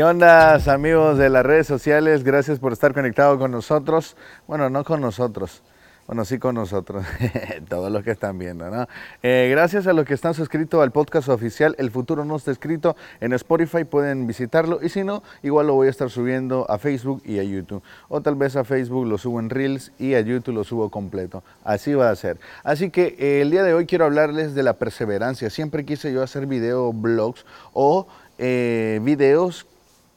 ¿Qué 0.00 0.04
onda, 0.04 0.54
amigos 0.72 1.18
de 1.18 1.28
las 1.28 1.44
redes 1.44 1.66
sociales? 1.66 2.24
Gracias 2.24 2.58
por 2.58 2.72
estar 2.72 2.94
conectados 2.94 3.36
con 3.36 3.50
nosotros. 3.50 4.16
Bueno, 4.46 4.70
no 4.70 4.82
con 4.82 5.02
nosotros. 5.02 5.60
Bueno, 6.06 6.24
sí 6.24 6.38
con 6.38 6.54
nosotros, 6.54 7.04
todos 7.68 7.92
los 7.92 8.02
que 8.02 8.12
están 8.12 8.38
viendo, 8.38 8.70
¿no? 8.70 8.88
Eh, 9.22 9.48
gracias 9.50 9.86
a 9.86 9.92
los 9.92 10.06
que 10.06 10.14
están 10.14 10.32
suscritos 10.32 10.82
al 10.82 10.90
podcast 10.90 11.28
oficial 11.28 11.74
El 11.76 11.90
Futuro 11.90 12.24
No 12.24 12.36
Está 12.36 12.50
Escrito 12.50 12.96
en 13.20 13.34
Spotify, 13.34 13.84
pueden 13.84 14.26
visitarlo 14.26 14.78
y 14.82 14.88
si 14.88 15.04
no, 15.04 15.22
igual 15.42 15.66
lo 15.66 15.74
voy 15.74 15.88
a 15.88 15.90
estar 15.90 16.08
subiendo 16.08 16.64
a 16.70 16.78
Facebook 16.78 17.20
y 17.26 17.38
a 17.38 17.42
YouTube. 17.42 17.82
O 18.08 18.22
tal 18.22 18.36
vez 18.36 18.56
a 18.56 18.64
Facebook 18.64 19.06
lo 19.06 19.18
subo 19.18 19.38
en 19.38 19.50
Reels 19.50 19.92
y 19.98 20.14
a 20.14 20.20
YouTube 20.22 20.54
lo 20.54 20.64
subo 20.64 20.90
completo. 20.90 21.44
Así 21.62 21.92
va 21.92 22.08
a 22.08 22.16
ser. 22.16 22.38
Así 22.64 22.88
que 22.88 23.16
eh, 23.18 23.42
el 23.42 23.50
día 23.50 23.64
de 23.64 23.74
hoy 23.74 23.84
quiero 23.84 24.06
hablarles 24.06 24.54
de 24.54 24.62
la 24.62 24.78
perseverancia. 24.78 25.50
Siempre 25.50 25.84
quise 25.84 26.10
yo 26.10 26.22
hacer 26.22 26.46
video 26.46 26.90
blogs 26.90 27.44
o 27.74 28.08
eh, 28.38 28.98
videos 29.02 29.66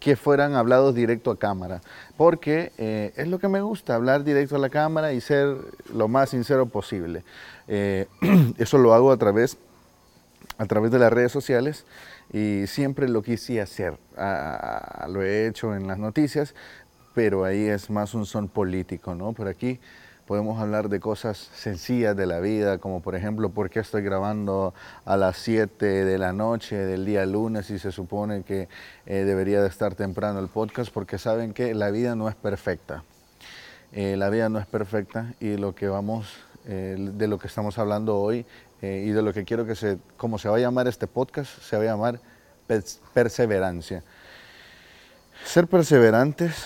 que 0.03 0.17
fueran 0.17 0.53
hablados 0.55 0.93
directo 0.93 1.31
a 1.31 1.39
cámara, 1.39 1.81
porque 2.17 2.73
eh, 2.77 3.13
es 3.15 3.29
lo 3.29 3.39
que 3.39 3.47
me 3.47 3.61
gusta, 3.61 3.95
hablar 3.95 4.25
directo 4.25 4.57
a 4.57 4.59
la 4.59 4.69
cámara 4.69 5.13
y 5.13 5.21
ser 5.21 5.55
lo 5.93 6.09
más 6.09 6.31
sincero 6.31 6.65
posible. 6.65 7.23
Eh, 7.69 8.07
eso 8.57 8.77
lo 8.77 8.93
hago 8.93 9.13
a 9.13 9.17
través, 9.17 9.57
a 10.57 10.65
través 10.65 10.91
de 10.91 10.99
las 10.99 11.13
redes 11.13 11.31
sociales 11.31 11.85
y 12.33 12.67
siempre 12.67 13.07
lo 13.07 13.21
quise 13.21 13.61
hacer. 13.61 13.97
Ah, 14.17 15.07
lo 15.09 15.23
he 15.23 15.47
hecho 15.47 15.73
en 15.73 15.87
las 15.87 15.97
noticias, 15.97 16.53
pero 17.15 17.45
ahí 17.45 17.67
es 17.67 17.89
más 17.89 18.13
un 18.13 18.25
son 18.25 18.49
político, 18.49 19.15
¿no? 19.15 19.31
Por 19.31 19.47
aquí 19.47 19.79
podemos 20.27 20.59
hablar 20.59 20.89
de 20.89 20.99
cosas 20.99 21.49
sencillas 21.53 22.15
de 22.15 22.25
la 22.25 22.39
vida, 22.39 22.77
como 22.77 23.01
por 23.01 23.15
ejemplo, 23.15 23.49
¿por 23.49 23.69
qué 23.69 23.79
estoy 23.79 24.03
grabando 24.03 24.73
a 25.05 25.17
las 25.17 25.37
7 25.37 25.85
de 25.85 26.17
la 26.17 26.31
noche 26.33 26.75
del 26.75 27.05
día 27.05 27.25
lunes 27.25 27.69
y 27.69 27.79
se 27.79 27.91
supone 27.91 28.43
que 28.43 28.69
eh, 29.05 29.23
debería 29.25 29.61
de 29.61 29.67
estar 29.67 29.95
temprano 29.95 30.39
el 30.39 30.47
podcast? 30.47 30.93
Porque 30.93 31.17
saben 31.17 31.53
que 31.53 31.73
la 31.73 31.91
vida 31.91 32.15
no 32.15 32.29
es 32.29 32.35
perfecta. 32.35 33.03
Eh, 33.91 34.15
la 34.17 34.29
vida 34.29 34.49
no 34.49 34.59
es 34.59 34.65
perfecta 34.65 35.33
y 35.39 35.57
lo 35.57 35.75
que 35.75 35.87
vamos, 35.87 36.27
eh, 36.65 36.95
de 36.97 37.27
lo 37.27 37.37
que 37.37 37.47
estamos 37.47 37.77
hablando 37.77 38.17
hoy 38.17 38.45
y 38.81 39.11
de 39.11 39.21
lo 39.21 39.31
que 39.31 39.45
quiero 39.45 39.65
que 39.65 39.75
se, 39.75 39.97
como 40.17 40.37
se 40.37 40.49
va 40.49 40.57
a 40.57 40.59
llamar 40.59 40.89
este 40.89 41.07
podcast, 41.07 41.57
se 41.61 41.77
va 41.77 41.83
a 41.83 41.85
llamar 41.85 42.19
perseverancia. 43.13 44.03
Ser 45.45 45.67
perseverantes 45.67 46.65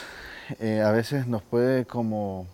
a 0.84 0.90
veces 0.90 1.28
nos 1.28 1.44
puede 1.44 1.86
como 1.86 2.48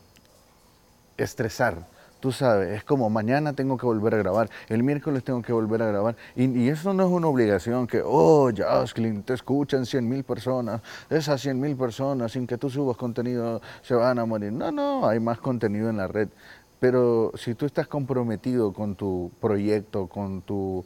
estresar. 1.18 1.88
Tú 2.20 2.32
sabes, 2.32 2.78
es 2.78 2.84
como 2.86 3.10
mañana 3.10 3.52
tengo 3.52 3.78
que 3.78 3.86
volver 3.86 4.16
a 4.16 4.18
grabar, 4.18 4.50
el 4.70 4.82
miércoles 4.82 5.26
tengo 5.26 5.42
que 5.42 5.52
volver 5.52 5.82
a 5.82 5.88
grabar. 5.88 6.16
Y, 6.38 6.70
eso 6.70 6.94
no 6.94 7.04
es 7.04 7.12
una 7.12 7.28
obligación 7.28 7.86
que, 7.86 8.02
oh, 8.02 8.50
Jocelyn, 8.56 9.24
te 9.24 9.34
escuchan 9.34 9.86
100 9.86 10.08
mil 10.08 10.24
personas, 10.24 10.82
esas 11.10 11.42
100 11.42 11.60
mil 11.60 11.76
personas 11.76 12.32
sin 12.32 12.48
que 12.48 12.58
tú 12.58 12.70
subas 12.70 12.96
contenido 12.96 13.62
se 13.82 13.94
van 13.94 14.20
a 14.20 14.26
morir. 14.26 14.54
No, 14.54 14.72
no, 14.72 15.06
hay 15.06 15.20
más 15.20 15.40
contenido 15.40 15.90
en 15.90 15.98
la 15.98 16.08
red. 16.08 16.30
Pero 16.80 17.32
si 17.36 17.56
tú 17.56 17.66
estás 17.66 17.88
comprometido 17.88 18.72
con 18.72 18.96
tu 18.96 19.32
proyecto, 19.42 20.08
con 20.08 20.42
tu 20.42 20.84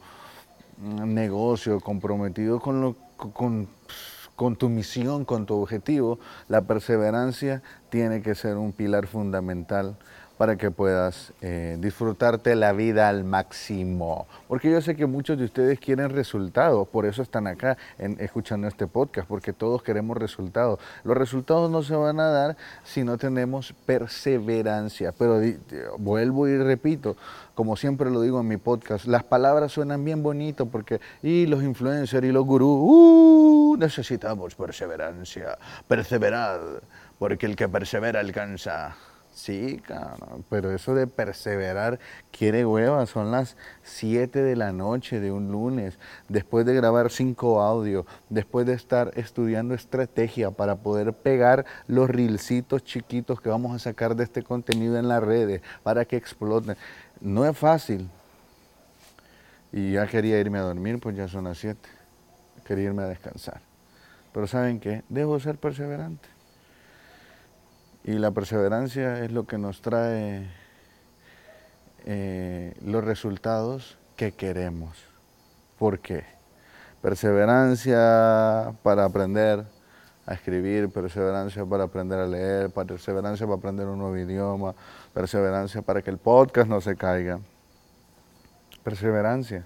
mm, 0.77 1.13
negocio, 1.13 1.79
comprometido 1.79 2.59
con, 2.59 2.81
lo, 2.81 2.95
con, 3.15 3.67
con 4.37 4.55
tu 4.55 4.69
misión, 4.69 5.25
con 5.25 5.45
tu 5.47 5.55
objetivo, 5.55 6.19
la 6.47 6.61
perseverancia 6.61 7.63
tiene 7.89 8.21
que 8.21 8.35
ser 8.35 8.55
un 8.55 8.71
pilar 8.71 9.07
fundamental 9.07 9.97
para 10.37 10.55
que 10.55 10.69
puedas 10.69 11.33
eh, 11.41 11.77
disfrutarte 11.79 12.55
la 12.55 12.71
vida 12.71 13.09
al 13.09 13.23
máximo. 13.23 14.27
Porque 14.47 14.69
yo 14.69 14.81
sé 14.81 14.95
que 14.95 15.07
muchos 15.07 15.37
de 15.37 15.45
ustedes 15.45 15.79
quieren 15.79 16.11
resultados, 16.11 16.87
por 16.87 17.05
eso 17.05 17.23
están 17.23 17.47
acá 17.47 17.77
escuchando 17.97 18.67
este 18.67 18.85
podcast, 18.85 19.27
porque 19.27 19.51
todos 19.51 19.81
queremos 19.81 20.15
resultados. 20.15 20.79
Los 21.03 21.17
resultados 21.17 21.71
no 21.71 21.81
se 21.81 21.95
van 21.95 22.19
a 22.19 22.29
dar 22.29 22.57
si 22.83 23.03
no 23.03 23.17
tenemos 23.17 23.73
perseverancia. 23.85 25.11
Pero 25.17 25.41
vuelvo 25.97 26.47
y 26.47 26.57
repito, 26.57 27.17
como 27.55 27.75
siempre 27.75 28.11
lo 28.11 28.21
digo 28.21 28.39
en 28.39 28.47
mi 28.47 28.57
podcast, 28.57 29.07
las 29.07 29.23
palabras 29.23 29.71
suenan 29.71 30.05
bien 30.05 30.21
bonito 30.21 30.67
porque, 30.67 31.01
y 31.23 31.47
los 31.47 31.63
influencers 31.63 32.27
y 32.27 32.31
los 32.31 32.45
gurús, 32.45 32.77
uh, 32.83 33.26
necesitamos 33.75 34.55
perseverancia, 34.55 35.57
perseverad, 35.87 36.61
porque 37.19 37.47
el 37.47 37.55
que 37.55 37.67
persevera 37.67 38.19
alcanza. 38.19 38.95
Sí, 39.37 39.79
pero 40.49 40.71
eso 40.71 40.95
de 40.95 41.05
perseverar 41.05 41.99
quiere 42.31 42.65
hueva. 42.65 43.05
Son 43.05 43.29
las 43.29 43.55
7 43.83 44.41
de 44.41 44.55
la 44.55 44.71
noche 44.71 45.19
de 45.19 45.31
un 45.31 45.51
lunes, 45.51 45.99
después 46.27 46.65
de 46.65 46.73
grabar 46.73 47.11
cinco 47.11 47.61
audios, 47.61 48.07
después 48.29 48.65
de 48.65 48.73
estar 48.73 49.11
estudiando 49.13 49.75
estrategia 49.75 50.49
para 50.49 50.77
poder 50.77 51.13
pegar 51.13 51.65
los 51.85 52.09
rilcitos 52.09 52.83
chiquitos 52.83 53.39
que 53.39 53.49
vamos 53.49 53.75
a 53.75 53.79
sacar 53.79 54.15
de 54.15 54.23
este 54.23 54.41
contenido 54.41 54.97
en 54.97 55.07
las 55.07 55.21
redes 55.21 55.61
para 55.83 56.03
que 56.05 56.15
exploten. 56.15 56.75
No 57.21 57.45
es 57.45 57.55
fácil. 57.55 58.09
Y 59.71 59.91
ya 59.91 60.07
quería 60.07 60.39
irme 60.39 60.57
a 60.57 60.63
dormir, 60.63 60.99
pues 60.99 61.15
ya 61.15 61.27
son 61.27 61.43
las 61.43 61.59
7. 61.59 61.96
Quería 62.67 62.85
irme 62.85 63.03
a 63.03 63.07
descansar. 63.07 63.61
Pero 64.33 64.45
¿saben 64.45 64.81
qué? 64.81 65.03
Debo 65.07 65.39
ser 65.39 65.57
perseverante. 65.57 66.27
Y 68.03 68.13
la 68.19 68.31
perseverancia 68.31 69.23
es 69.23 69.31
lo 69.31 69.47
que 69.47 69.57
nos 69.57 69.81
trae 69.81 70.49
eh, 72.05 72.75
los 72.81 73.05
resultados 73.05 73.97
que 74.17 74.33
queremos. 74.33 74.97
¿Por 75.79 75.99
qué? 75.99 76.25
Perseverancia 77.01 78.73
para 78.83 79.05
aprender 79.05 79.63
a 80.25 80.33
escribir, 80.33 80.89
perseverancia 80.89 81.65
para 81.65 81.85
aprender 81.85 82.19
a 82.19 82.27
leer, 82.27 82.69
perseverancia 82.69 83.45
para 83.45 83.57
aprender 83.57 83.87
un 83.87 83.99
nuevo 83.99 84.17
idioma, 84.17 84.75
perseverancia 85.13 85.81
para 85.81 86.01
que 86.01 86.09
el 86.09 86.17
podcast 86.17 86.67
no 86.67 86.81
se 86.81 86.97
caiga. 86.97 87.39
Perseverancia. 88.83 89.65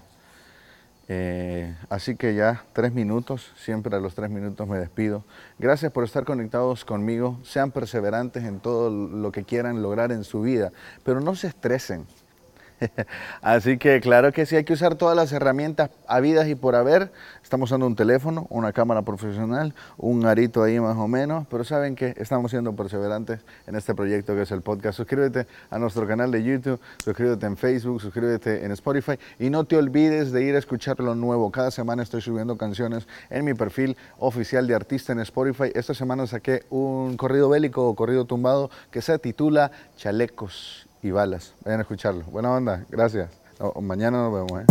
Eh, 1.08 1.74
así 1.90 2.16
que 2.16 2.34
ya 2.34 2.64
tres 2.72 2.92
minutos, 2.92 3.52
siempre 3.56 3.96
a 3.96 4.00
los 4.00 4.14
tres 4.14 4.30
minutos 4.30 4.66
me 4.68 4.78
despido. 4.78 5.24
Gracias 5.58 5.92
por 5.92 6.04
estar 6.04 6.24
conectados 6.24 6.84
conmigo. 6.84 7.38
Sean 7.42 7.70
perseverantes 7.70 8.44
en 8.44 8.60
todo 8.60 8.90
lo 8.90 9.32
que 9.32 9.44
quieran 9.44 9.82
lograr 9.82 10.12
en 10.12 10.24
su 10.24 10.42
vida, 10.42 10.72
pero 11.04 11.20
no 11.20 11.34
se 11.34 11.48
estresen. 11.48 12.06
Así 13.42 13.78
que 13.78 14.00
claro 14.00 14.32
que 14.32 14.46
sí, 14.46 14.56
hay 14.56 14.64
que 14.64 14.72
usar 14.72 14.94
todas 14.94 15.16
las 15.16 15.32
herramientas 15.32 15.90
habidas 16.06 16.48
y 16.48 16.54
por 16.54 16.74
haber. 16.74 17.12
Estamos 17.42 17.70
usando 17.70 17.86
un 17.86 17.96
teléfono, 17.96 18.46
una 18.50 18.72
cámara 18.72 19.02
profesional, 19.02 19.74
un 19.96 20.24
arito 20.26 20.62
ahí 20.62 20.80
más 20.80 20.96
o 20.96 21.08
menos, 21.08 21.46
pero 21.50 21.64
saben 21.64 21.94
que 21.94 22.14
estamos 22.16 22.50
siendo 22.50 22.74
perseverantes 22.74 23.40
en 23.66 23.76
este 23.76 23.94
proyecto 23.94 24.34
que 24.34 24.42
es 24.42 24.50
el 24.50 24.62
podcast. 24.62 24.96
Suscríbete 24.96 25.46
a 25.70 25.78
nuestro 25.78 26.06
canal 26.06 26.30
de 26.30 26.42
YouTube, 26.42 26.80
suscríbete 27.02 27.46
en 27.46 27.56
Facebook, 27.56 28.00
suscríbete 28.00 28.64
en 28.64 28.72
Spotify 28.72 29.18
y 29.38 29.50
no 29.50 29.64
te 29.64 29.76
olvides 29.76 30.32
de 30.32 30.44
ir 30.44 30.54
a 30.54 30.58
escuchar 30.58 31.00
lo 31.00 31.14
nuevo. 31.14 31.50
Cada 31.50 31.70
semana 31.70 32.02
estoy 32.02 32.20
subiendo 32.20 32.56
canciones 32.56 33.06
en 33.30 33.44
mi 33.44 33.54
perfil 33.54 33.96
oficial 34.18 34.66
de 34.66 34.74
artista 34.74 35.12
en 35.12 35.20
Spotify. 35.20 35.70
Esta 35.74 35.94
semana 35.94 36.26
saqué 36.26 36.64
un 36.70 37.16
corrido 37.16 37.48
bélico 37.48 37.88
o 37.88 37.94
corrido 37.94 38.24
tumbado 38.24 38.70
que 38.90 39.02
se 39.02 39.18
titula 39.18 39.70
Chalecos 39.96 40.86
y 41.02 41.10
balas. 41.10 41.54
Vayan 41.64 41.80
a 41.80 41.82
escucharlo. 41.82 42.24
Buena 42.24 42.52
onda, 42.52 42.84
gracias. 42.88 43.30
Mañana 43.80 44.28
nos 44.28 44.32
vemos. 44.34 44.62
¿eh? 44.62 44.66